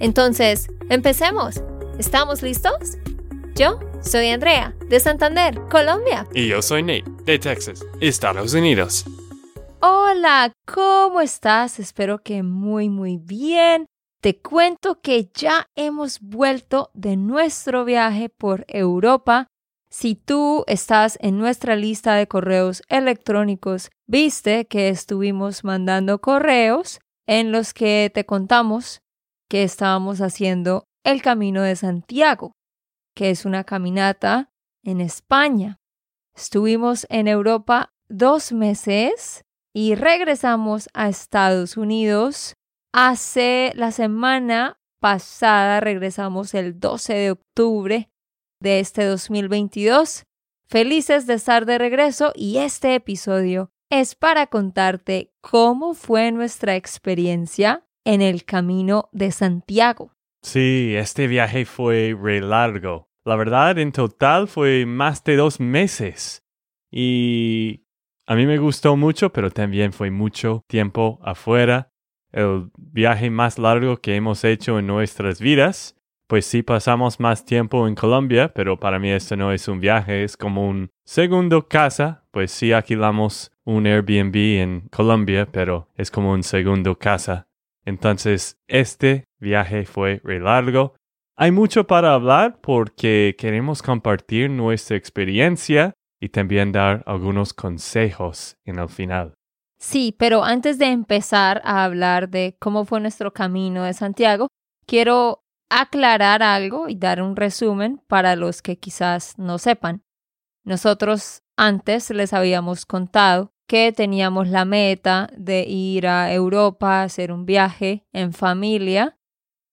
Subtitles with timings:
[0.00, 1.62] Entonces, empecemos.
[1.98, 2.98] ¿Estamos listos?
[3.54, 6.26] Yo soy Andrea, de Santander, Colombia.
[6.34, 9.04] Y yo soy Nate, de Texas, Estados Unidos.
[9.80, 11.78] Hola, ¿cómo estás?
[11.78, 13.86] Espero que muy, muy bien.
[14.20, 19.48] Te cuento que ya hemos vuelto de nuestro viaje por Europa
[19.96, 27.52] si tú estás en nuestra lista de correos electrónicos, viste que estuvimos mandando correos en
[27.52, 29.02] los que te contamos
[29.48, 32.52] que estábamos haciendo el Camino de Santiago,
[33.14, 34.50] que es una caminata
[34.82, 35.78] en España.
[36.34, 42.54] Estuvimos en Europa dos meses y regresamos a Estados Unidos.
[42.92, 48.10] Hace la semana pasada regresamos el 12 de octubre
[48.60, 50.24] de este 2022.
[50.66, 57.83] Felices de estar de regreso y este episodio es para contarte cómo fue nuestra experiencia
[58.04, 60.12] en el camino de Santiago.
[60.42, 63.08] Sí, este viaje fue re largo.
[63.24, 66.42] La verdad, en total fue más de dos meses.
[66.90, 67.84] Y
[68.26, 71.90] a mí me gustó mucho, pero también fue mucho tiempo afuera.
[72.30, 77.86] El viaje más largo que hemos hecho en nuestras vidas pues sí pasamos más tiempo
[77.86, 82.24] en Colombia, pero para mí esto no es un viaje, es como un segundo casa,
[82.30, 87.46] pues sí alquilamos un Airbnb en Colombia, pero es como un segundo casa.
[87.84, 90.94] Entonces, este viaje fue re largo.
[91.36, 98.78] Hay mucho para hablar porque queremos compartir nuestra experiencia y también dar algunos consejos en
[98.78, 99.34] el final.
[99.78, 104.48] Sí, pero antes de empezar a hablar de cómo fue nuestro camino de Santiago,
[104.86, 110.02] quiero aclarar algo y dar un resumen para los que quizás no sepan.
[110.64, 117.46] Nosotros antes les habíamos contado que teníamos la meta de ir a Europa, hacer un
[117.46, 119.18] viaje en familia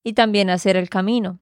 [0.03, 1.39] y también hacer el camino.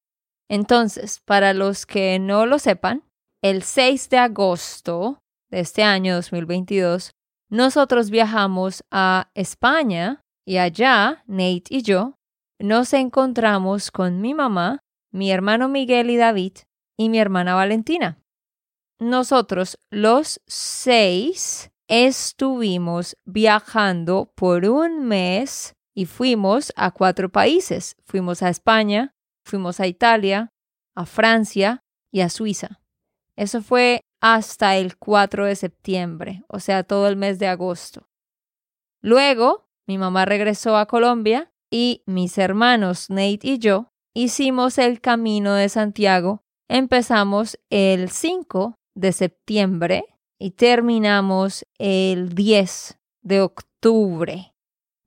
[0.50, 3.04] Entonces, para los que no lo sepan,
[3.42, 7.12] el 6 de agosto de este año 2022,
[7.50, 12.20] nosotros viajamos a España y allá, Nate y yo,
[12.60, 16.54] nos encontramos con mi mamá, mi hermano Miguel y David
[16.98, 18.20] y mi hermana Valentina.
[19.00, 27.98] Nosotros los seis estuvimos viajando por un mes y fuimos a cuatro países.
[28.06, 30.54] Fuimos a España, fuimos a Italia,
[30.96, 32.80] a Francia y a Suiza.
[33.36, 38.08] Eso fue hasta el 4 de septiembre, o sea, todo el mes de agosto.
[39.02, 45.54] Luego, mi mamá regresó a Colombia y mis hermanos Nate y yo hicimos el camino
[45.54, 46.44] de Santiago.
[46.68, 50.04] Empezamos el 5 de septiembre
[50.40, 54.56] y terminamos el 10 de octubre.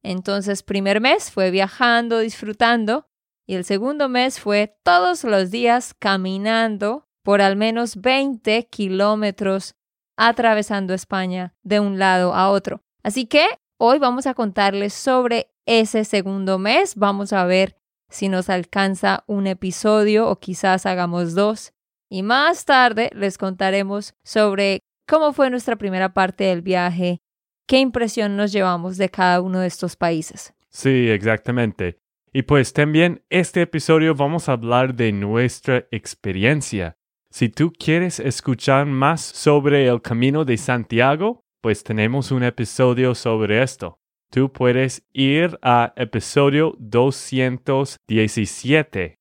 [0.02, 3.08] Entonces, primer mes fue viajando, disfrutando,
[3.46, 9.74] y el segundo mes fue todos los días caminando por al menos 20 kilómetros
[10.16, 12.82] atravesando España de un lado a otro.
[13.02, 13.46] Así que
[13.78, 16.94] hoy vamos a contarles sobre ese segundo mes.
[16.96, 17.76] Vamos a ver
[18.08, 21.72] si nos alcanza un episodio o quizás hagamos dos.
[22.08, 27.20] Y más tarde les contaremos sobre cómo fue nuestra primera parte del viaje,
[27.66, 30.54] qué impresión nos llevamos de cada uno de estos países.
[30.70, 31.98] Sí, exactamente.
[32.32, 36.96] Y pues también este episodio vamos a hablar de nuestra experiencia.
[37.30, 43.62] Si tú quieres escuchar más sobre el camino de Santiago, pues tenemos un episodio sobre
[43.62, 44.02] esto
[44.32, 49.18] tú puedes ir a episodio 217.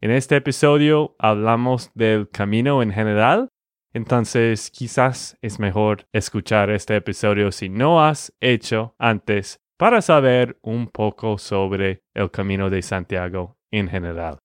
[0.00, 3.48] En este episodio hablamos del camino en general,
[3.94, 10.88] entonces quizás es mejor escuchar este episodio si no has hecho antes para saber un
[10.88, 14.38] poco sobre el camino de Santiago en general.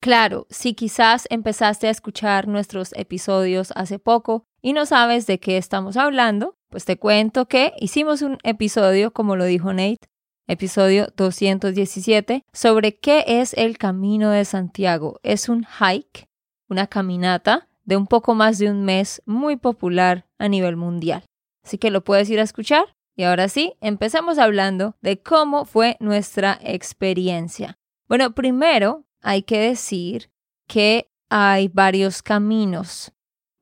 [0.00, 5.56] Claro, si quizás empezaste a escuchar nuestros episodios hace poco y no sabes de qué
[5.56, 10.08] estamos hablando, pues te cuento que hicimos un episodio, como lo dijo Nate,
[10.48, 15.20] episodio 217, sobre qué es el Camino de Santiago.
[15.22, 16.26] Es un hike,
[16.68, 21.24] una caminata de un poco más de un mes muy popular a nivel mundial.
[21.64, 22.96] Así que lo puedes ir a escuchar.
[23.14, 27.78] Y ahora sí, empecemos hablando de cómo fue nuestra experiencia.
[28.08, 30.30] Bueno, primero hay que decir
[30.66, 33.12] que hay varios caminos.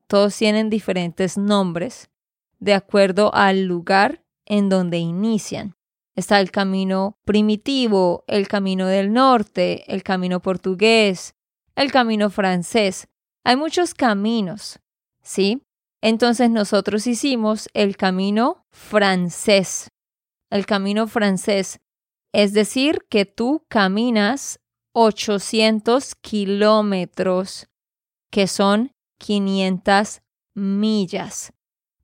[0.07, 2.09] Todos tienen diferentes nombres
[2.59, 5.75] de acuerdo al lugar en donde inician.
[6.15, 11.35] Está el camino primitivo, el camino del norte, el camino portugués,
[11.75, 13.07] el camino francés.
[13.43, 14.79] Hay muchos caminos,
[15.21, 15.65] ¿sí?
[16.01, 19.89] Entonces nosotros hicimos el camino francés.
[20.49, 21.79] El camino francés,
[22.33, 24.59] es decir, que tú caminas
[24.93, 27.67] 800 kilómetros,
[28.29, 30.21] que son 500
[30.53, 31.53] millas.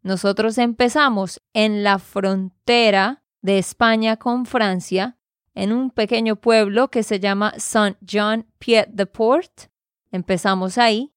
[0.02, 5.18] Nosotros empezamos en la frontera de España con Francia,
[5.54, 9.70] en un pequeño pueblo que se llama Saint-Jean-Pied-de-Port.
[10.12, 11.14] Empezamos ahí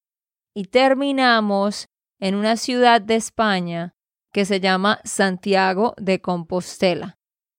[0.54, 1.88] y terminamos
[2.18, 3.94] en una ciudad de España
[4.32, 7.18] que se llama Santiago de Compostela.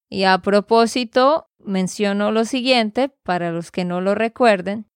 [0.09, 4.88] Y a propósito, menciono lo siguiente para los que no lo recuerden.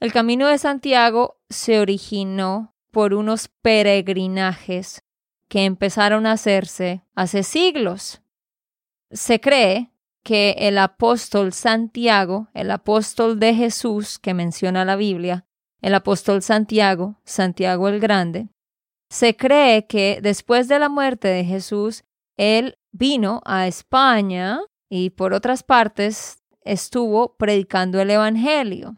[0.00, 5.02] El Camino de Santiago se originó por unos peregrinajes
[5.48, 8.22] que empezaron a hacerse hace siglos.
[9.10, 9.92] Se cree
[10.22, 15.45] que el apóstol Santiago, el apóstol de Jesús que menciona la Biblia,
[15.86, 18.48] el apóstol Santiago, Santiago el Grande,
[19.08, 22.02] se cree que después de la muerte de Jesús,
[22.36, 24.58] él vino a España
[24.90, 28.96] y por otras partes estuvo predicando el Evangelio.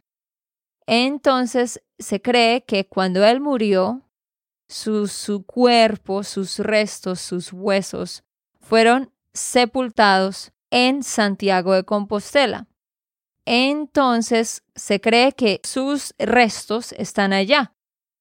[0.86, 4.08] Entonces se cree que cuando él murió,
[4.66, 8.24] su, su cuerpo, sus restos, sus huesos
[8.62, 12.66] fueron sepultados en Santiago de Compostela.
[13.50, 17.72] Entonces se cree que sus restos están allá.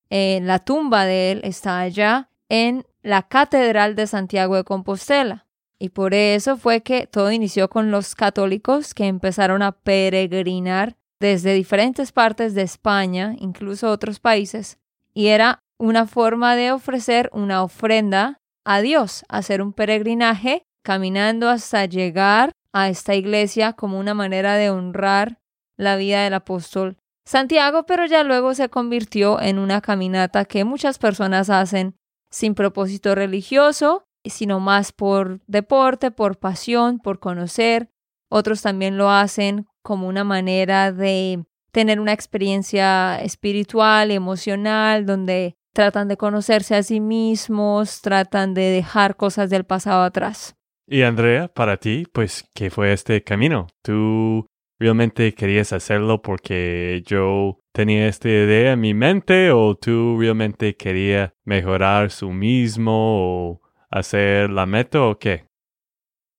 [0.10, 5.46] la tumba de él está allá en la Catedral de Santiago de Compostela.
[5.80, 11.54] Y por eso fue que todo inició con los católicos que empezaron a peregrinar desde
[11.54, 14.80] diferentes partes de España, incluso otros países,
[15.14, 21.84] y era una forma de ofrecer una ofrenda a Dios, hacer un peregrinaje caminando hasta
[21.86, 25.40] llegar a esta iglesia como una manera de honrar
[25.78, 30.98] la vida del apóstol Santiago, pero ya luego se convirtió en una caminata que muchas
[30.98, 31.96] personas hacen
[32.32, 37.90] sin propósito religioso, sino más por deporte, por pasión, por conocer.
[38.30, 46.08] Otros también lo hacen como una manera de tener una experiencia espiritual, emocional, donde tratan
[46.08, 50.57] de conocerse a sí mismos, tratan de dejar cosas del pasado atrás.
[50.90, 53.68] Y Andrea, para ti, pues, ¿qué fue este camino?
[53.84, 54.48] ¿Tú
[54.80, 61.34] realmente querías hacerlo porque yo tenía esta idea en mi mente o tú realmente querías
[61.44, 65.46] mejorar su mismo o hacer la meta o qué?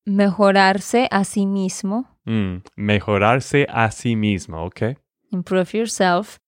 [0.07, 2.19] Mejorarse a sí mismo.
[2.25, 4.97] Mm, mejorarse a sí mismo, ¿ok?
[5.31, 6.39] Improve yourself.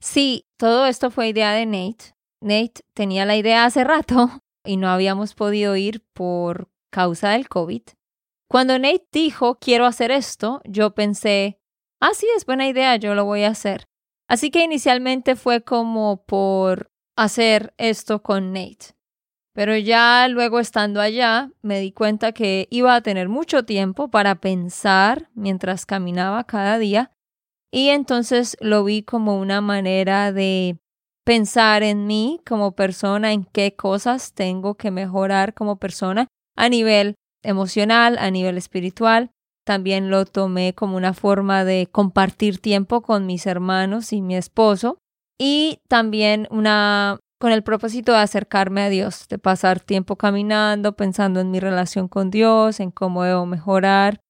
[0.00, 2.14] Sí, todo esto fue idea de Nate.
[2.42, 7.82] Nate tenía la idea hace rato y no habíamos podido ir por causa del COVID.
[8.48, 11.58] Cuando Nate dijo, quiero hacer esto, yo pensé,
[12.00, 13.88] ah, sí, es buena idea, yo lo voy a hacer.
[14.28, 18.94] Así que inicialmente fue como por hacer esto con Nate.
[19.54, 24.36] Pero ya luego estando allá, me di cuenta que iba a tener mucho tiempo para
[24.36, 27.10] pensar mientras caminaba cada día
[27.70, 30.78] y entonces lo vi como una manera de
[31.24, 37.14] pensar en mí como persona, en qué cosas tengo que mejorar como persona a nivel
[37.42, 39.30] emocional, a nivel espiritual.
[39.64, 44.98] También lo tomé como una forma de compartir tiempo con mis hermanos y mi esposo
[45.38, 51.38] y también una con el propósito de acercarme a Dios, de pasar tiempo caminando, pensando
[51.38, 54.20] en mi relación con Dios, en cómo debo mejorar.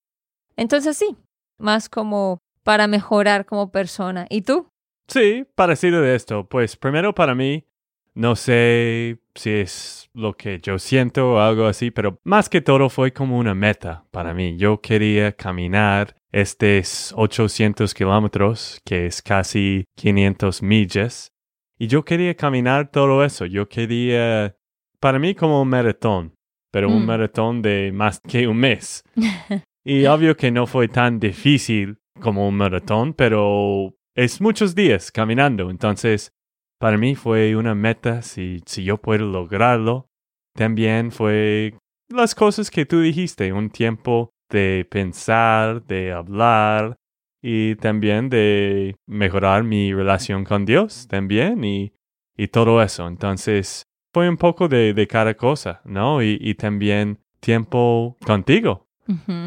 [0.56, 1.16] Entonces sí,
[1.58, 4.26] más como para mejorar como persona.
[4.28, 4.68] ¿Y tú?
[5.06, 6.44] Sí, parecido de esto.
[6.44, 7.64] Pues primero para mí,
[8.12, 12.88] no sé si es lo que yo siento o algo así, pero más que todo
[12.88, 14.56] fue como una meta para mí.
[14.56, 21.32] Yo quería caminar estos 800 kilómetros, que es casi 500 millas,
[21.78, 23.46] y yo quería caminar todo eso.
[23.46, 24.56] Yo quería,
[25.00, 26.34] para mí como un maratón,
[26.72, 27.06] pero un mm.
[27.06, 29.02] maratón de más que un mes.
[29.84, 35.70] y obvio que no fue tan difícil como un maratón, pero es muchos días caminando.
[35.70, 36.32] Entonces,
[36.78, 40.06] para mí fue una meta si, si yo puedo lograrlo.
[40.54, 41.74] También fue
[42.08, 46.96] las cosas que tú dijiste, un tiempo de pensar, de hablar,
[47.42, 51.92] y también de mejorar mi relación con Dios también y,
[52.36, 53.06] y todo eso.
[53.06, 56.22] Entonces fue un poco de, de cada cosa, ¿no?
[56.22, 58.86] Y, y, también tiempo contigo,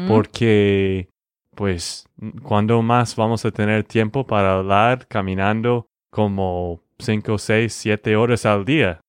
[0.08, 1.08] porque
[1.54, 2.08] pues,
[2.42, 8.64] ¿cuándo más vamos a tener tiempo para hablar caminando como cinco, seis, siete horas al
[8.64, 9.00] día?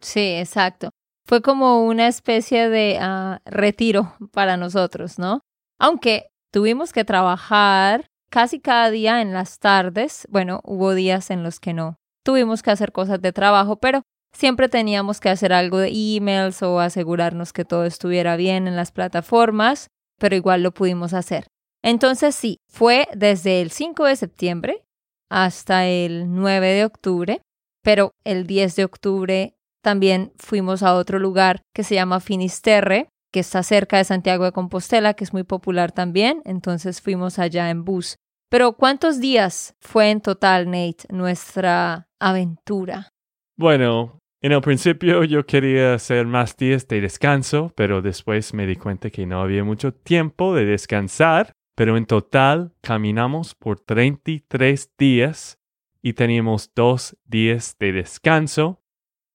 [0.00, 0.90] Sí, exacto.
[1.26, 5.40] Fue como una especie de ah, retiro para nosotros, ¿no?
[5.78, 10.26] Aunque tuvimos que trabajar casi cada día en las tardes.
[10.30, 11.96] Bueno, hubo días en los que no.
[12.24, 14.02] Tuvimos que hacer cosas de trabajo, pero
[14.32, 18.92] siempre teníamos que hacer algo de emails o asegurarnos que todo estuviera bien en las
[18.92, 19.88] plataformas,
[20.18, 21.46] pero igual lo pudimos hacer.
[21.82, 24.84] Entonces sí, fue desde el 5 de septiembre
[25.30, 27.40] hasta el 9 de octubre,
[27.82, 33.40] pero el 10 de octubre también fuimos a otro lugar que se llama Finisterre, que
[33.40, 37.84] está cerca de Santiago de Compostela, que es muy popular también, entonces fuimos allá en
[37.84, 38.16] bus.
[38.50, 43.08] Pero ¿cuántos días fue en total, Nate, nuestra aventura?
[43.56, 48.76] Bueno, en el principio yo quería hacer más días de descanso, pero después me di
[48.76, 55.60] cuenta que no había mucho tiempo de descansar, pero en total caminamos por 33 días
[56.02, 58.82] y teníamos dos días de descanso.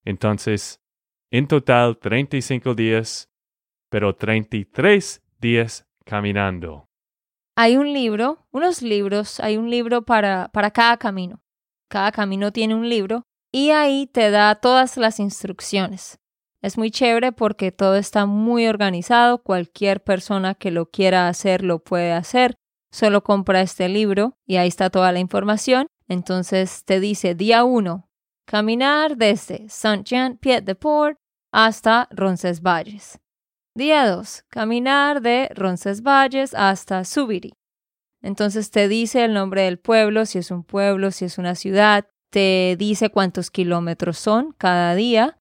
[0.04, 0.82] Entonces,
[1.32, 3.32] en total 35 días
[3.88, 6.90] pero 33 días caminando.
[7.56, 11.42] Hay un libro, unos libros, hay un libro para, para cada camino.
[11.88, 13.24] Cada camino tiene un libro
[13.54, 16.20] y ahí te da todas las instrucciones.
[16.64, 21.80] Es muy chévere porque todo está muy organizado, cualquier persona que lo quiera hacer lo
[21.80, 22.56] puede hacer.
[22.90, 25.88] Solo compra este libro y ahí está toda la información.
[26.08, 28.10] Entonces te dice día 1,
[28.48, 31.18] caminar desde Saint-Jean-Pied-de-Port
[31.52, 33.20] hasta Roncesvalles.
[33.76, 34.46] Día 2.
[34.48, 37.52] Caminar de Roncesvalles hasta Subiri.
[38.22, 42.08] Entonces te dice el nombre del pueblo, si es un pueblo, si es una ciudad,
[42.30, 45.40] te dice cuántos kilómetros son cada día,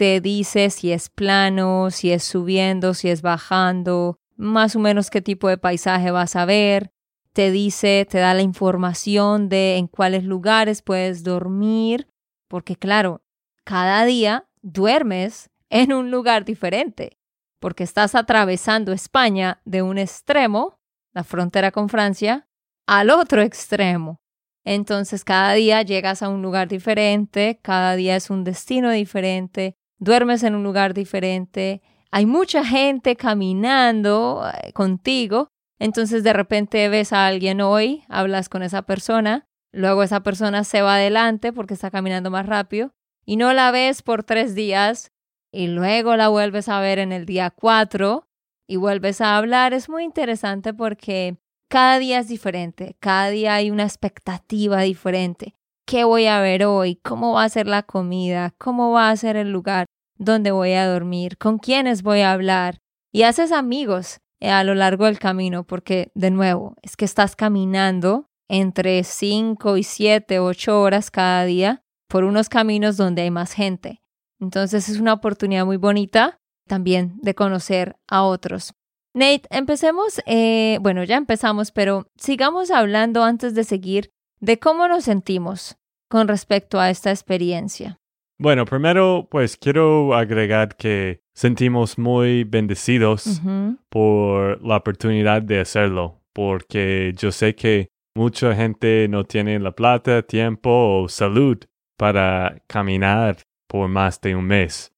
[0.00, 5.20] te dice si es plano, si es subiendo, si es bajando, más o menos qué
[5.20, 6.90] tipo de paisaje vas a ver,
[7.34, 12.08] te dice, te da la información de en cuáles lugares puedes dormir,
[12.48, 13.22] porque claro,
[13.62, 17.18] cada día duermes en un lugar diferente
[17.58, 20.80] porque estás atravesando España de un extremo,
[21.12, 22.48] la frontera con Francia,
[22.86, 24.22] al otro extremo.
[24.64, 30.42] Entonces cada día llegas a un lugar diferente, cada día es un destino diferente, duermes
[30.42, 37.26] en un lugar diferente, hay mucha gente caminando eh, contigo, entonces de repente ves a
[37.26, 42.30] alguien hoy, hablas con esa persona, luego esa persona se va adelante porque está caminando
[42.30, 42.92] más rápido
[43.24, 45.12] y no la ves por tres días
[45.52, 48.26] y luego la vuelves a ver en el día 4
[48.66, 51.36] y vuelves a hablar, es muy interesante porque
[51.68, 55.54] cada día es diferente, cada día hay una expectativa diferente.
[55.90, 57.00] ¿Qué voy a ver hoy?
[57.02, 58.54] ¿Cómo va a ser la comida?
[58.58, 61.36] ¿Cómo va a ser el lugar donde voy a dormir?
[61.36, 62.78] ¿Con quiénes voy a hablar?
[63.12, 67.34] Y haces amigos eh, a lo largo del camino porque, de nuevo, es que estás
[67.34, 73.52] caminando entre 5 y 7, 8 horas cada día por unos caminos donde hay más
[73.52, 74.00] gente.
[74.38, 78.74] Entonces es una oportunidad muy bonita también de conocer a otros.
[79.12, 85.04] Nate, empecemos, eh, bueno, ya empezamos, pero sigamos hablando antes de seguir de cómo nos
[85.04, 85.76] sentimos
[86.08, 88.00] con respecto a esta experiencia.
[88.38, 93.42] Bueno, primero, pues quiero agregar que sentimos muy bendecidos
[93.90, 100.22] por la oportunidad de hacerlo, porque yo sé que mucha gente no tiene la plata,
[100.22, 101.58] tiempo o salud
[101.98, 103.36] para caminar
[103.68, 104.90] por más de un mes.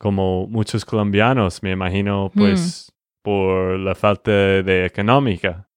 [0.00, 5.67] Como muchos colombianos, me imagino, pues por la falta de económica,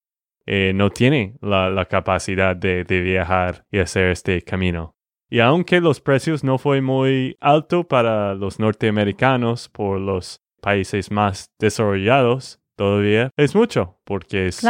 [0.46, 4.96] eh, no tienen la, capacidad de, viajar y hacer este camino.
[5.30, 11.46] Y aunque los precios no fue muy alto para los norteamericanos por los países más
[11.60, 14.62] desarrollados, todavía es mucho, porque es,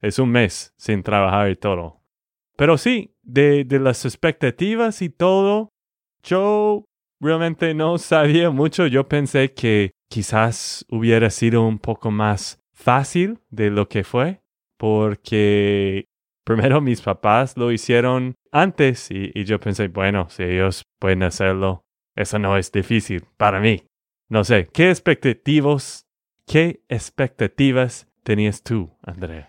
[0.00, 2.02] es un mes sin trabajar y todo.
[2.56, 5.70] Pero sí, de, de las expectativas y todo,
[6.22, 6.84] yo
[7.20, 8.86] realmente no sabía mucho.
[8.86, 14.41] Yo pensé que quizás hubiera sido un poco más fácil de lo que fue,
[14.82, 16.06] porque
[16.44, 21.82] primero mis papás lo hicieron antes y, yo pensé, bueno, si ellos pueden hacerlo,
[22.16, 23.84] eso no es difícil para mí.
[24.28, 26.02] No sé, ¿qué expectativas,
[26.46, 29.46] qué expectativas tenías tú, Andrea?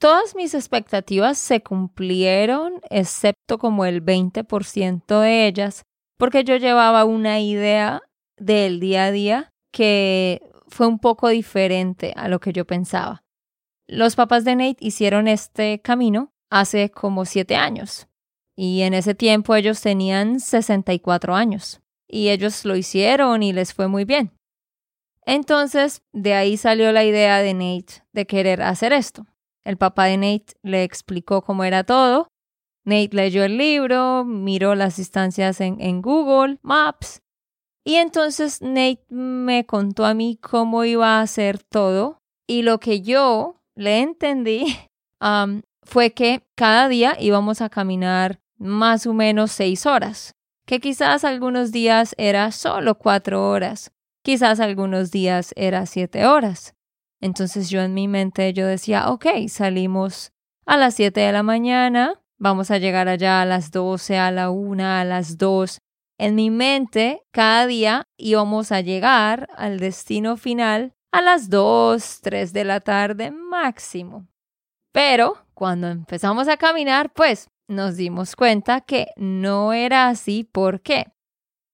[0.00, 5.84] Todas mis expectativas se cumplieron, excepto como el 20% de ellas,
[6.18, 8.00] porque yo llevaba una idea
[8.36, 13.22] del día a día que fue un poco diferente a lo que yo pensaba.
[13.86, 18.08] Los papás de Nate hicieron este camino hace como siete años
[18.56, 23.88] y en ese tiempo ellos tenían 64 años y ellos lo hicieron y les fue
[23.88, 24.32] muy bien.
[25.24, 29.26] Entonces, de ahí salió la idea de Nate de querer hacer esto.
[29.64, 32.28] el papá de Nate le explicó cómo era todo.
[32.84, 37.22] Nate leyó el libro, miró las distancias en, en Google Maps
[37.84, 43.02] y entonces Nate me contó a mí cómo iba a hacer todo y lo que
[43.02, 44.76] yo le entendí
[45.20, 50.34] um, fue que cada día íbamos a caminar más o menos seis horas,
[50.66, 53.90] que quizás algunos días era solo cuatro horas,
[54.22, 56.74] quizás algunos días era siete horas.
[57.20, 60.32] Entonces yo en mi mente yo decía, ok, salimos
[60.66, 64.50] a las siete de la mañana, vamos a llegar allá a las doce, a la
[64.50, 65.80] una, a las dos,
[66.18, 72.52] en mi mente, cada día íbamos a llegar al destino final a las 2, 3
[72.52, 74.26] de la tarde máximo.
[74.92, 80.44] Pero cuando empezamos a caminar, pues nos dimos cuenta que no era así.
[80.44, 81.12] ¿Por qué?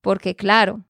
[0.02, 0.84] Porque claro,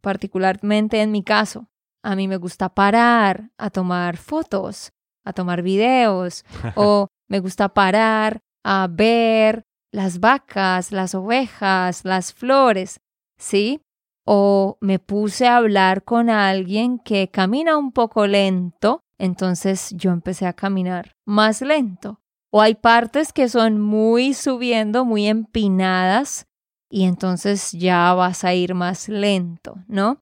[0.00, 1.68] particularmente en mi caso,
[2.04, 4.92] a mí me gusta parar a tomar fotos,
[5.24, 6.44] a tomar videos,
[6.76, 13.00] o me gusta parar a ver las vacas, las ovejas, las flores,
[13.38, 13.80] ¿sí?
[14.24, 20.46] O me puse a hablar con alguien que camina un poco lento, entonces yo empecé
[20.46, 22.20] a caminar más lento.
[22.50, 26.46] O hay partes que son muy subiendo, muy empinadas,
[26.90, 30.20] y entonces ya vas a ir más lento, ¿no?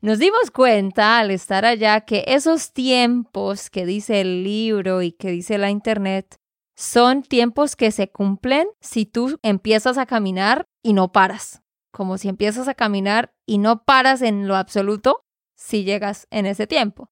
[0.00, 5.30] Nos dimos cuenta al estar allá que esos tiempos que dice el libro y que
[5.30, 6.36] dice la internet
[6.74, 11.62] son tiempos que se cumplen si tú empiezas a caminar y no paras.
[11.92, 15.24] Como si empiezas a caminar y no paras en lo absoluto
[15.56, 17.10] si llegas en ese tiempo.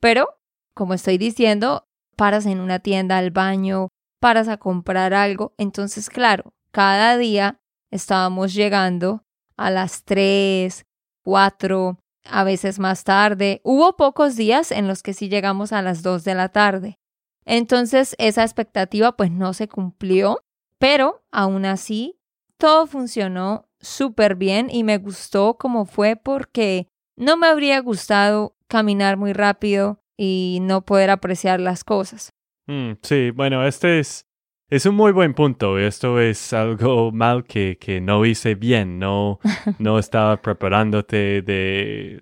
[0.00, 0.38] Pero,
[0.74, 3.88] como estoy diciendo, paras en una tienda, al baño,
[4.20, 5.54] paras a comprar algo.
[5.58, 9.24] Entonces, claro, cada día estábamos llegando
[9.56, 10.84] a las 3,
[11.22, 13.60] 4, a veces más tarde.
[13.64, 16.98] Hubo pocos días en los que sí llegamos a las 2 de la tarde.
[17.44, 20.44] Entonces esa expectativa pues no se cumplió,
[20.78, 22.18] pero aún así
[22.56, 29.16] todo funcionó súper bien y me gustó como fue porque no me habría gustado caminar
[29.18, 32.30] muy rápido y no poder apreciar las cosas.
[32.66, 34.24] Mm, sí, bueno, este es,
[34.70, 35.78] es un muy buen punto.
[35.78, 38.98] Esto es algo mal que, que no hice bien.
[38.98, 39.40] No,
[39.78, 42.20] no estaba preparándote de,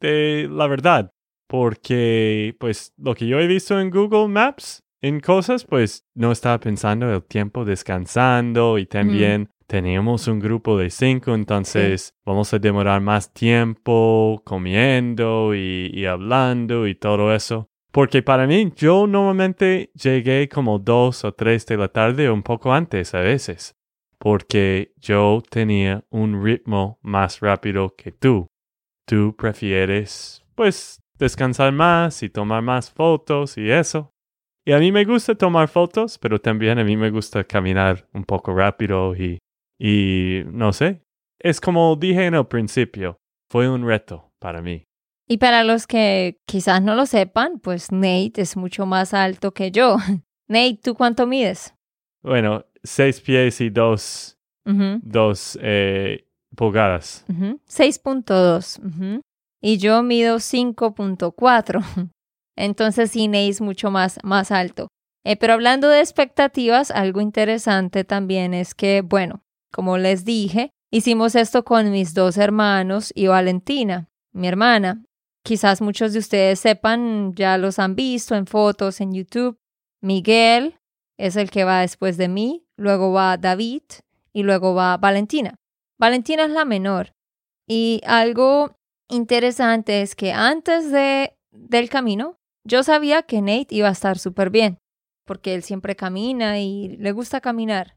[0.00, 1.12] de la verdad
[1.52, 6.58] porque pues lo que yo he visto en Google Maps, en cosas, pues no estaba
[6.58, 13.00] pensando el tiempo descansando y también teníamos un grupo de cinco, entonces vamos a demorar
[13.00, 17.70] más tiempo comiendo y, y hablando y todo eso.
[17.90, 22.42] Porque para mí, yo normalmente llegué como dos o tres de la tarde o un
[22.42, 23.74] poco antes a veces.
[24.18, 28.48] Porque yo tenía un ritmo más rápido que tú.
[29.06, 34.10] Tú prefieres, pues, descansar más y tomar más fotos y eso.
[34.66, 38.24] Y a mí me gusta tomar fotos, pero también a mí me gusta caminar un
[38.24, 39.38] poco rápido y,
[39.78, 41.02] y no sé.
[41.38, 43.18] Es como dije en el principio,
[43.50, 44.84] fue un reto para mí.
[45.28, 49.70] Y para los que quizás no lo sepan, pues Nate es mucho más alto que
[49.70, 49.96] yo.
[50.48, 51.74] Nate, ¿tú cuánto mides?
[52.22, 57.24] Bueno, seis pies y dos, dos eh, pulgadas.
[57.28, 59.22] 6.2
[59.60, 62.10] y yo mido 5.4.
[62.56, 64.88] Entonces Nate es mucho más, más alto.
[65.24, 71.34] Eh, pero hablando de expectativas, algo interesante también es que, bueno, como les dije, hicimos
[71.34, 75.04] esto con mis dos hermanos y Valentina, mi hermana.
[75.44, 79.56] Quizás muchos de ustedes sepan, ya los han visto en fotos en YouTube.
[80.00, 80.78] Miguel
[81.18, 83.82] es el que va después de mí, luego va David
[84.32, 85.56] y luego va Valentina.
[85.98, 87.12] Valentina es la menor.
[87.66, 88.76] Y algo
[89.08, 94.50] interesante es que antes de, del camino, yo sabía que Nate iba a estar súper
[94.50, 94.78] bien,
[95.26, 97.96] porque él siempre camina y le gusta caminar.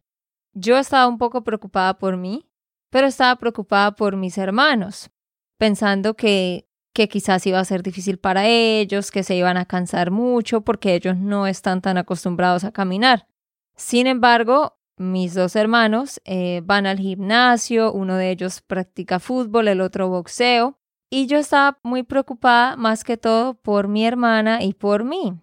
[0.58, 2.48] Yo estaba un poco preocupada por mí,
[2.90, 5.12] pero estaba preocupada por mis hermanos,
[5.58, 10.12] pensando que, que quizás iba a ser difícil para ellos, que se iban a cansar
[10.12, 13.28] mucho porque ellos no están tan acostumbrados a caminar.
[13.76, 19.82] Sin embargo, mis dos hermanos eh, van al gimnasio, uno de ellos practica fútbol, el
[19.82, 25.04] otro boxeo, y yo estaba muy preocupada más que todo por mi hermana y por
[25.04, 25.38] mí,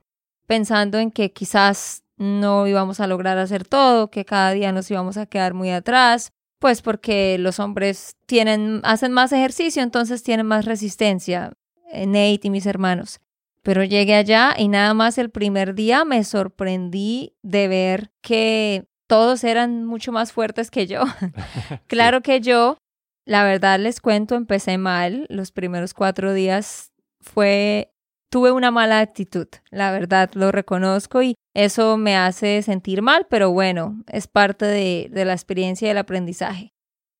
[0.46, 5.16] pensando en que quizás no íbamos a lograr hacer todo, que cada día nos íbamos
[5.16, 10.64] a quedar muy atrás, pues porque los hombres tienen, hacen más ejercicio, entonces tienen más
[10.64, 11.52] resistencia,
[11.92, 13.20] eh, Nate y mis hermanos.
[13.62, 19.44] Pero llegué allá y nada más el primer día me sorprendí de ver que todos
[19.44, 21.02] eran mucho más fuertes que yo.
[21.86, 22.78] claro que yo
[23.24, 25.26] la verdad les cuento, empecé mal.
[25.28, 27.91] Los primeros cuatro días fue
[28.32, 33.52] tuve una mala actitud, la verdad, lo reconozco y eso me hace sentir mal, pero
[33.52, 36.72] bueno, es parte de, la experiencia del aprendizaje.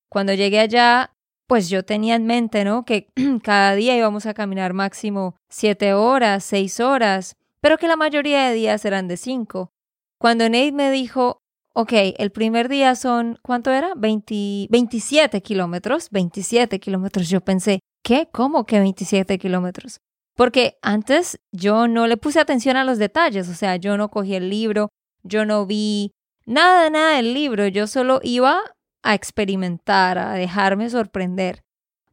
[0.09, 1.13] Cuando llegué allá,
[1.47, 2.83] pues yo tenía en mente, ¿no?
[2.83, 3.09] Que
[3.43, 8.55] cada día íbamos a caminar máximo siete horas, seis horas, pero que la mayoría de
[8.55, 9.69] días eran de cinco.
[10.19, 11.37] Cuando Nate me dijo,
[11.75, 13.93] ok, el primer día son, ¿cuánto era?
[13.95, 17.29] 20, 27 kilómetros, 27 kilómetros.
[17.29, 18.29] Yo pensé, ¿qué?
[18.31, 19.99] ¿Cómo que 27 kilómetros?
[20.35, 24.35] Porque antes yo no le puse atención a los detalles, o sea, yo no cogí
[24.35, 24.89] el libro,
[25.23, 26.11] yo no vi
[26.45, 28.59] nada, nada del libro, yo solo iba
[29.03, 31.63] a experimentar, a dejarme sorprender.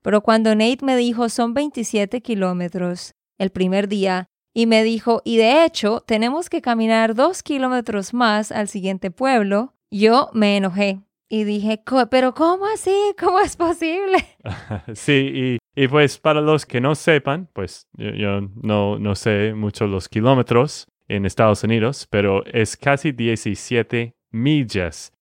[0.02, 5.36] Pero cuando Nate me dijo son 27 kilómetros el primer día y me dijo, y
[5.36, 11.44] de hecho tenemos que caminar dos kilómetros más al siguiente pueblo, yo me enojé y
[11.44, 12.94] dije, pero ¿cómo así?
[13.18, 14.18] ¿Cómo es posible?
[14.94, 19.86] sí, y, pues para los que no sepan, pues yo, yo, no, no sé mucho
[19.86, 25.12] los kilómetros en Estados Unidos, pero es casi 17 millas.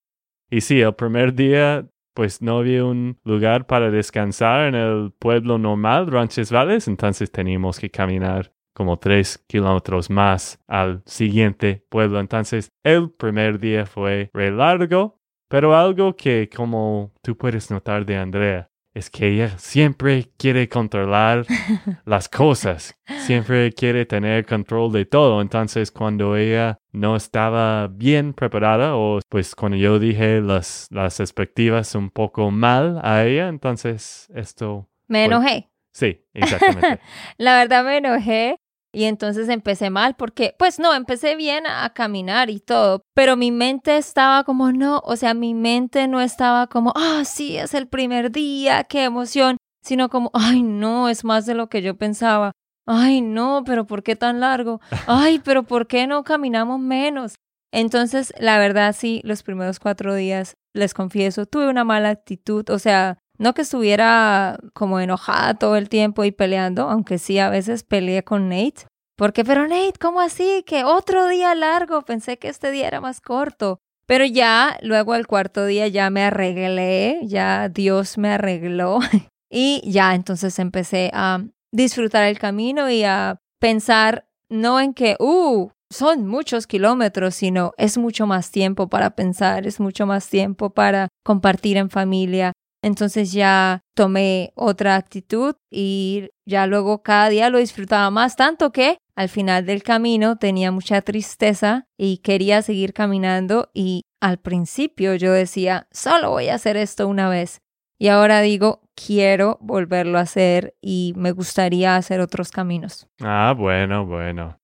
[0.50, 5.58] Y sí, el primer día, pues no había un lugar para descansar en el pueblo
[5.58, 12.19] normal, Ranches Valles, entonces teníamos que caminar como tres kilómetros más al siguiente pueblo.
[12.19, 15.19] Entonces, el primer día fue re largo,
[15.50, 21.45] pero algo que como tú puedes notar de Andrea, es que ella siempre quiere controlar
[22.06, 25.41] las cosas, siempre quiere tener control de todo.
[25.41, 31.95] Entonces, cuando ella no estaba bien preparada o pues cuando yo dije las, las expectativas
[31.95, 34.89] un poco mal a ella, entonces esto...
[35.08, 35.69] Me enojé.
[35.91, 36.99] Sí, exactamente.
[37.38, 38.58] La verdad me enojé
[38.91, 43.52] y entonces empecé mal porque, pues no, empecé bien a caminar y todo, pero mi
[43.52, 47.88] mente estaba como, no, o sea, mi mente no estaba como, ah, sí, es el
[47.88, 52.52] primer día, qué emoción, sino como, ay, no, es más de lo que yo pensaba.
[52.88, 54.82] Ay, no, pero ¿por qué tan largo?
[55.08, 57.36] Ay, pero ¿por qué no caminamos menos?
[57.71, 62.80] Entonces, la verdad, sí, los primeros cuatro días, les confieso, tuve una mala actitud, o
[62.80, 67.84] sea, no que estuviera como enojada todo el tiempo y peleando, aunque sí a veces
[67.84, 68.86] peleé con Nate.
[69.17, 70.63] Porque, pero Nate, ¿cómo así?
[70.67, 73.80] Que otro día largo, pensé que este día era más corto.
[74.06, 78.99] Pero ya, luego al cuarto día ya me arreglé, ya Dios me arregló.
[79.49, 85.69] y ya entonces empecé a disfrutar el camino y a pensar no en que, uh,
[85.91, 91.08] son muchos kilómetros, sino es mucho más tiempo para pensar, es mucho más tiempo para
[91.23, 98.10] compartir en familia, entonces ya tomé otra actitud y ya luego cada día lo disfrutaba
[98.10, 104.04] más, tanto que al final del camino tenía mucha tristeza y quería seguir caminando y
[104.22, 107.62] al principio yo decía, solo voy a hacer esto una vez.
[108.02, 113.08] Y ahora digo, quiero volverlo a hacer y me gustaría hacer otros caminos.
[113.22, 114.58] Ah, bueno, bueno.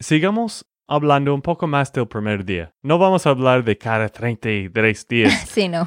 [0.00, 2.74] Sigamos hablando un poco más del primer día.
[2.82, 5.40] No vamos a hablar de cada 33 días.
[5.48, 5.86] sí, no.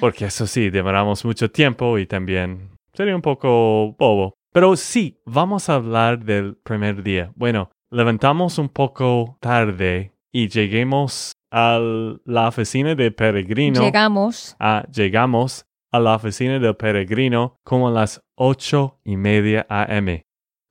[0.00, 4.34] Porque eso sí, demoramos mucho tiempo y también sería un poco bobo.
[4.52, 7.32] Pero sí, vamos a hablar del primer día.
[7.34, 11.80] Bueno, levantamos un poco tarde y lleguemos a
[12.24, 13.80] la oficina de Peregrino.
[13.80, 14.56] Llegamos.
[14.60, 20.24] Ah, llegamos a la oficina del Peregrino como a las ocho y media a.m.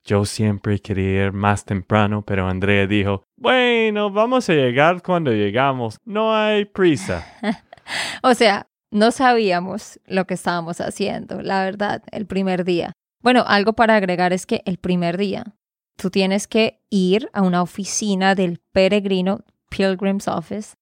[0.04, 5.96] Yo siempre quería ir más temprano, pero Andrea dijo, bueno, vamos a llegar cuando llegamos,
[6.04, 7.26] no hay prisa.
[8.22, 12.92] o sea, no sabíamos lo que estábamos haciendo, la verdad, el primer día.
[13.22, 15.56] Bueno, algo para agregar es que el primer día
[15.96, 19.40] tú tienes que ir a una oficina del peregrino,
[19.70, 20.74] Pilgrim's Office,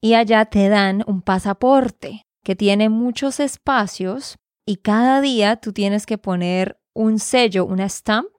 [0.00, 6.06] y allá te dan un pasaporte que tiene muchos espacios y cada día tú tienes
[6.06, 8.30] que poner un sello, una stamp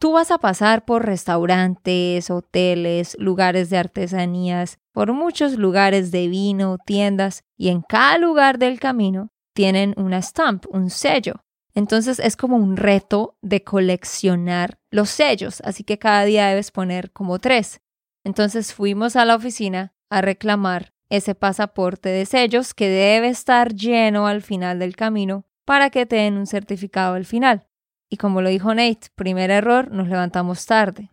[0.00, 6.78] Tú vas a pasar por restaurantes, hoteles, lugares de artesanías, por muchos lugares de vino,
[6.78, 11.44] tiendas, y en cada lugar del camino tienen una stamp, un sello.
[11.74, 17.12] Entonces es como un reto de coleccionar los sellos, así que cada día debes poner
[17.12, 17.82] como tres.
[18.24, 24.26] Entonces fuimos a la oficina a reclamar ese pasaporte de sellos que debe estar lleno
[24.26, 27.66] al final del camino para que te den un certificado al final.
[28.10, 31.10] Y como lo dijo Nate, primer error, nos levantamos tarde.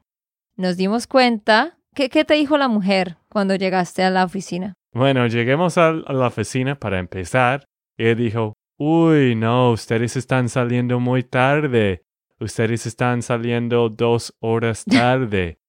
[0.56, 1.78] Nos dimos cuenta.
[1.94, 4.74] ¿Qué, qué te dijo la mujer cuando llegaste a la oficina?
[4.94, 7.66] Bueno, lleguemos a, la oficina para empezar.
[7.98, 12.04] Y dijo, uy, no, ustedes están saliendo muy tarde.
[12.40, 15.60] Ustedes están saliendo dos horas tarde.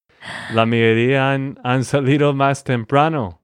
[0.53, 3.43] La mayoría han, han salido más temprano.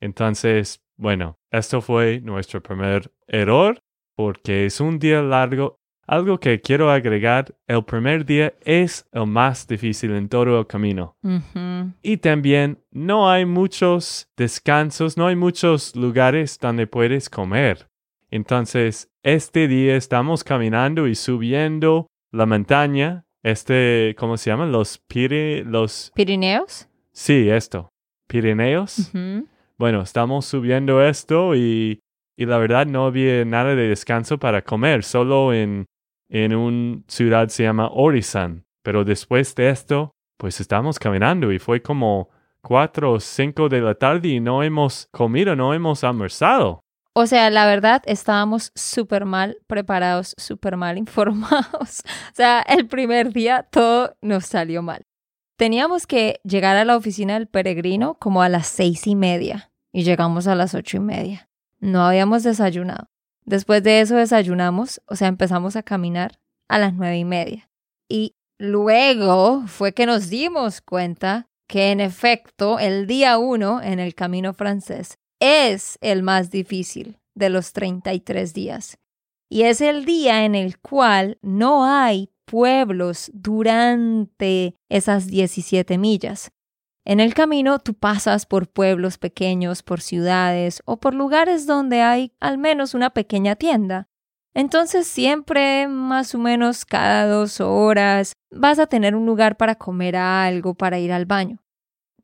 [0.00, 3.78] Entonces, bueno, esto fue nuestro primer error
[4.14, 9.66] porque es un día largo algo que quiero agregar, el primer día es el más
[9.66, 11.16] difícil en todo el camino.
[12.02, 17.88] Y también no hay muchos descansos, no hay muchos lugares donde puedes comer.
[18.30, 23.24] Entonces, este día estamos caminando y subiendo la montaña.
[23.42, 24.72] Este, ¿cómo se llaman?
[24.72, 26.88] Los Pire, los, ¿Pirineos?
[27.12, 27.92] sí, esto,
[28.26, 29.12] Pirineos.
[29.78, 32.00] Bueno, estamos subiendo esto y,
[32.36, 35.86] y la verdad no había nada de descanso para comer, solo en,
[36.28, 38.64] en una ciudad se llama Orizan.
[38.82, 42.30] Pero después de esto, pues estamos caminando y fue como
[42.62, 46.80] cuatro o cinco de la tarde y no hemos comido, no hemos almorzado.
[47.14, 52.02] O sea, la verdad, estábamos súper mal preparados, súper mal informados.
[52.04, 55.02] O sea, el primer día todo nos salió mal.
[55.56, 60.02] Teníamos que llegar a la oficina del peregrino como a las seis y media y
[60.02, 61.48] llegamos a las ocho y media.
[61.80, 63.08] No habíamos desayunado.
[63.46, 67.70] Después de eso desayunamos, o sea, empezamos a caminar a las nueve y media.
[68.08, 74.14] Y luego fue que nos dimos cuenta que en efecto el día uno en el
[74.14, 78.98] camino francés es el más difícil de los 33 días.
[79.48, 86.50] Y es el día en el cual no hay pueblos durante esas 17 millas.
[87.06, 92.32] En el camino tú pasas por pueblos pequeños, por ciudades o por lugares donde hay
[92.40, 94.08] al menos una pequeña tienda.
[94.54, 100.16] Entonces siempre, más o menos cada dos horas, vas a tener un lugar para comer
[100.16, 101.62] algo, para ir al baño.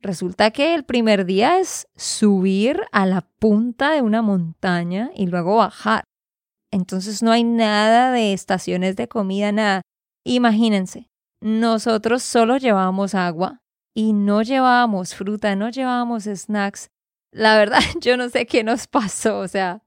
[0.01, 5.55] Resulta que el primer día es subir a la punta de una montaña y luego
[5.55, 6.03] bajar.
[6.71, 9.81] Entonces no hay nada de estaciones de comida, nada.
[10.25, 13.62] Imagínense, nosotros solo llevábamos agua
[13.93, 16.89] y no llevábamos fruta, no llevábamos snacks.
[17.31, 19.81] La verdad, yo no sé qué nos pasó, o sea,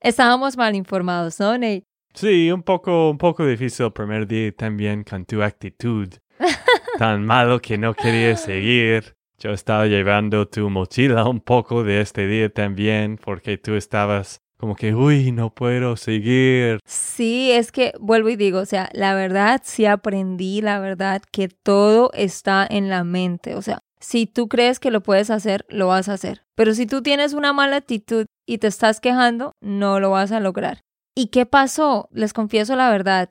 [0.00, 1.84] estábamos mal informados, ¿no, Nate?
[2.14, 6.08] Sí, un poco, un poco difícil el primer día también con tu actitud
[6.98, 9.16] tan malo que no querías seguir.
[9.38, 14.74] Yo estaba llevando tu mochila un poco de este día también porque tú estabas como
[14.74, 16.80] que, uy, no puedo seguir.
[16.84, 21.48] Sí, es que vuelvo y digo, o sea, la verdad sí aprendí, la verdad que
[21.48, 25.88] todo está en la mente, o sea, si tú crees que lo puedes hacer, lo
[25.88, 30.00] vas a hacer, pero si tú tienes una mala actitud y te estás quejando, no
[30.00, 30.80] lo vas a lograr.
[31.14, 32.08] ¿Y qué pasó?
[32.12, 33.30] Les confieso la verdad,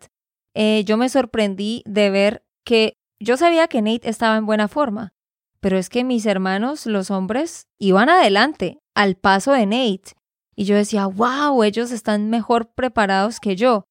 [0.55, 5.13] eh, yo me sorprendí de ver que yo sabía que Nate estaba en buena forma,
[5.59, 10.13] pero es que mis hermanos, los hombres, iban adelante, al paso de Nate.
[10.55, 13.83] Y yo decía, wow, ellos están mejor preparados que yo.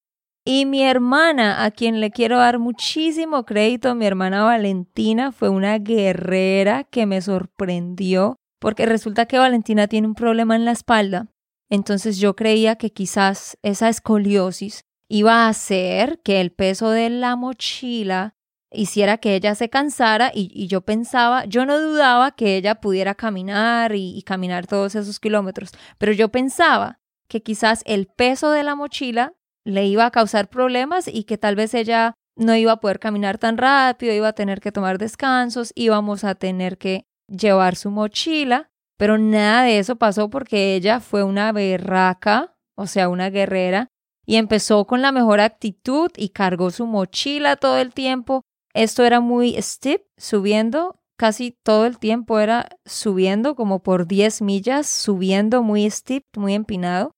[0.46, 5.79] Y mi hermana, a quien le quiero dar muchísimo crédito, mi hermana Valentina, fue una
[5.79, 11.29] guerrera que me sorprendió, porque resulta que Valentina tiene un problema en la espalda.
[11.70, 17.37] Entonces yo creía que quizás esa escoliosis iba a hacer que el peso de la
[17.37, 18.35] mochila
[18.75, 23.95] hiciera que ella se cansara y, yo pensaba, yo no dudaba que ella pudiera caminar
[23.95, 28.75] y, y caminar todos esos kilómetros, pero yo pensaba que quizás el peso de la
[28.75, 29.33] mochila
[29.65, 33.39] le iba a causar problemas y que tal vez ella no iba a poder caminar
[33.39, 38.71] tan rápido, iba a tener que tomar descansos, íbamos a tener que llevar su mochila,
[38.99, 43.89] pero nada de eso pasó porque ella fue una berraca, o sea, una guerrera,
[44.27, 48.43] y empezó con la mejor actitud y cargó su mochila todo el tiempo.
[48.75, 54.89] Esto era muy steep, subiendo, casi todo el tiempo era subiendo, como por 10 millas,
[54.89, 57.13] subiendo muy steep, muy empinado.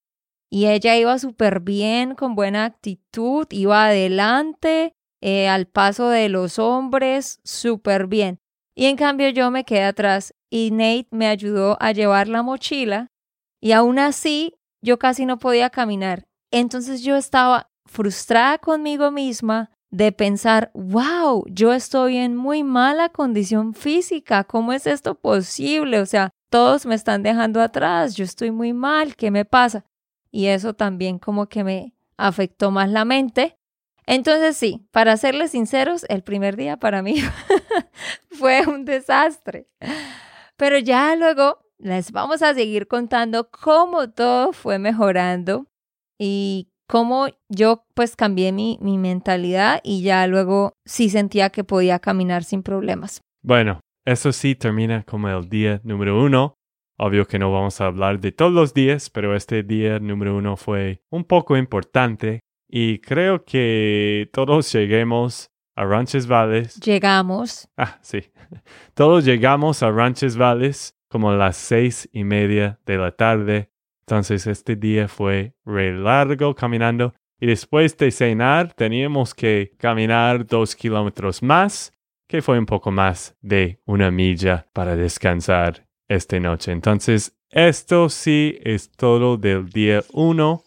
[0.51, 4.92] Y ella iba súper bien, con buena actitud, iba adelante,
[5.23, 8.38] eh, al paso de los hombres, súper bien.
[8.77, 13.09] Y en cambio yo me quedé atrás y Nate me ayudó a llevar la mochila
[13.61, 16.27] y aún así yo casi no podía caminar.
[16.53, 23.75] Entonces yo estaba frustrada conmigo misma de pensar, wow, yo estoy en muy mala condición
[23.75, 26.01] física, ¿cómo es esto posible?
[26.01, 29.85] O sea, todos me están dejando atrás, yo estoy muy mal, ¿qué me pasa?
[30.31, 33.57] Y eso también como que me afectó más la mente.
[34.07, 37.16] Entonces sí, para serles sinceros, el primer día para mí
[38.31, 39.68] fue un desastre.
[40.57, 45.66] Pero ya luego les vamos a seguir contando cómo todo fue mejorando
[46.18, 51.99] y cómo yo pues cambié mi, mi mentalidad y ya luego sí sentía que podía
[51.99, 53.20] caminar sin problemas.
[53.42, 56.55] Bueno, eso sí termina como el día número uno.
[56.99, 60.57] Obvio que no vamos a hablar de todos los días, pero este día número uno
[60.57, 66.81] fue un poco importante y creo que todos lleguemos a Ranches Valles.
[66.81, 67.68] Llegamos.
[67.77, 68.33] Ah, sí.
[68.94, 73.70] Todos llegamos a Ranches Valles como a las seis y media de la tarde.
[74.09, 80.77] Entonces este día fue re largo caminando Y después de cenar teníamos que caminar dos
[80.77, 81.92] kilómetros más,
[82.29, 86.73] que fue un poco más de una milla para descansar esta noche.
[86.73, 90.62] Entonces, esto sí es todo del día uno.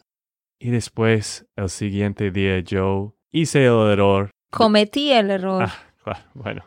[0.59, 4.29] Y después, el siguiente día, yo hice el error.
[4.51, 5.65] Cometí el error.
[6.05, 6.65] Ah, bueno,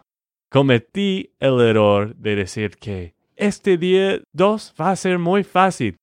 [0.51, 5.97] cometí el error de decir que este día dos va a ser muy fácil.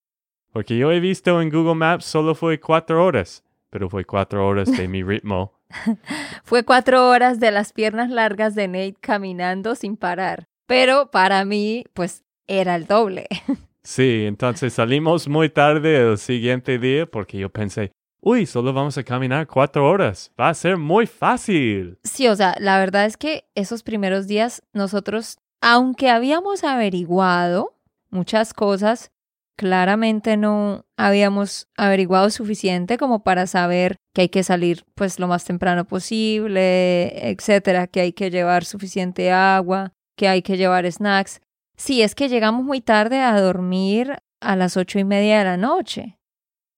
[0.51, 4.71] Porque yo he visto en Google Maps solo fue cuatro horas, pero fue cuatro horas
[4.71, 5.53] de mi ritmo.
[6.43, 10.45] fue cuatro horas de las piernas largas de Nate caminando sin parar.
[10.65, 13.27] Pero para mí, pues era el doble.
[13.81, 19.03] Sí, entonces salimos muy tarde el siguiente día porque yo pensé, uy, solo vamos a
[19.03, 21.97] caminar cuatro horas, va a ser muy fácil.
[22.03, 27.73] Sí, o sea, la verdad es que esos primeros días nosotros, aunque habíamos averiguado
[28.11, 29.11] muchas cosas,
[29.59, 35.43] claramente no habíamos averiguado suficiente como para saber que hay que salir pues lo más
[35.43, 41.41] temprano posible, etcétera, que hay que llevar suficiente agua, que hay que llevar snacks.
[41.75, 45.57] Sí, es que llegamos muy tarde a dormir a las ocho y media de la
[45.57, 46.17] noche.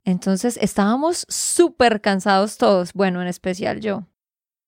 [0.04, 4.08] Entonces estábamos súper cansados todos, bueno, en especial yo.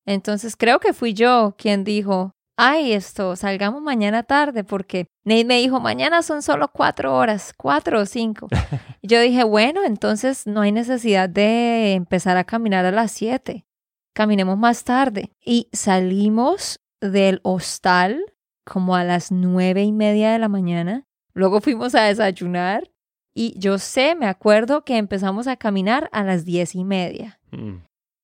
[0.06, 5.60] Entonces creo que fui yo quien dijo, ay, esto, salgamos mañana tarde, porque Nate me
[5.60, 8.48] dijo, mañana son solo cuatro horas, cuatro o cinco.
[9.02, 13.66] yo dije, bueno, entonces no hay necesidad de empezar a caminar a las siete.
[14.14, 15.32] Caminemos más tarde.
[15.44, 18.24] Y salimos del hostal
[18.64, 21.06] como a las nueve y media de la mañana.
[21.34, 22.92] Luego fuimos a desayunar
[23.34, 27.40] y yo sé, me acuerdo que empezamos a caminar a las diez y media.
[27.52, 27.78] Mm.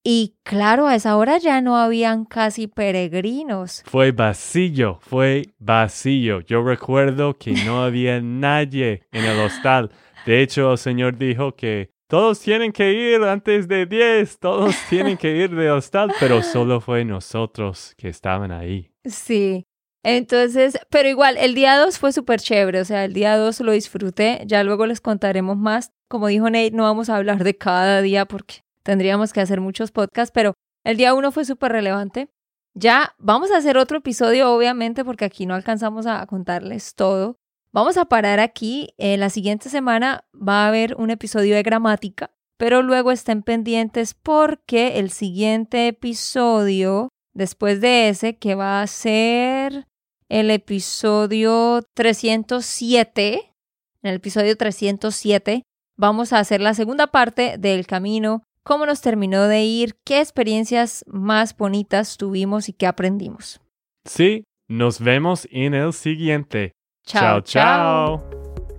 [0.03, 3.83] Y claro, a esa hora ya no habían casi peregrinos.
[3.85, 6.39] Fue vacío, fue vacío.
[6.41, 9.91] Yo recuerdo que no había nadie en el hostal.
[10.25, 15.17] De hecho, el Señor dijo que todos tienen que ir antes de diez, todos tienen
[15.17, 18.91] que ir de hostal, pero solo fue nosotros que estaban ahí.
[19.05, 19.67] Sí,
[20.03, 23.73] entonces, pero igual, el día 2 fue súper chévere, o sea, el día 2 lo
[23.73, 25.91] disfruté, ya luego les contaremos más.
[26.07, 29.91] Como dijo Nate, no vamos a hablar de cada día porque tendríamos que hacer muchos
[29.91, 32.29] podcasts, pero el día 1 fue súper relevante.
[32.73, 37.35] Ya vamos a hacer otro episodio, obviamente, porque aquí no alcanzamos a contarles todo.
[37.71, 38.89] Vamos a parar aquí.
[38.97, 44.13] En la siguiente semana va a haber un episodio de gramática, pero luego estén pendientes
[44.13, 49.87] porque el siguiente episodio, después de ese, que va a ser
[50.29, 53.53] el episodio 307.
[54.01, 55.63] En el episodio 307
[55.97, 61.03] vamos a hacer la segunda parte del camino, cómo nos terminó de ir, qué experiencias
[61.07, 63.59] más bonitas tuvimos y qué aprendimos.
[64.05, 66.73] Sí, nos vemos en el siguiente.
[67.05, 68.23] Chao, chao.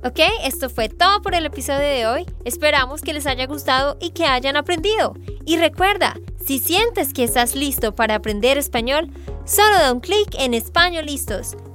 [0.02, 2.26] Ok, esto fue todo por el episodio de hoy.
[2.44, 5.14] Esperamos que les haya gustado y que hayan aprendido.
[5.44, 9.10] Y recuerda, si sientes que estás listo para aprender español,
[9.44, 11.54] solo da un clic en Español Listos.